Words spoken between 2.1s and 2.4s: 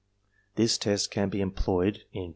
in pp.